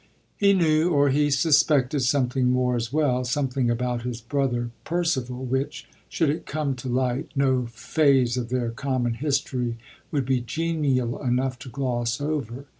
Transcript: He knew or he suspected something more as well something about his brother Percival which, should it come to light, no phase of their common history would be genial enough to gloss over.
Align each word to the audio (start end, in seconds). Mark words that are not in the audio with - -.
He 0.35 0.53
knew 0.53 0.89
or 0.89 1.09
he 1.11 1.29
suspected 1.29 1.99
something 1.99 2.49
more 2.49 2.75
as 2.75 2.91
well 2.91 3.23
something 3.23 3.69
about 3.69 4.01
his 4.01 4.19
brother 4.19 4.71
Percival 4.83 5.45
which, 5.45 5.87
should 6.09 6.31
it 6.31 6.47
come 6.47 6.75
to 6.77 6.89
light, 6.89 7.29
no 7.35 7.67
phase 7.67 8.35
of 8.35 8.49
their 8.49 8.71
common 8.71 9.13
history 9.13 9.77
would 10.11 10.25
be 10.25 10.41
genial 10.41 11.21
enough 11.21 11.59
to 11.59 11.69
gloss 11.69 12.19
over. 12.19 12.65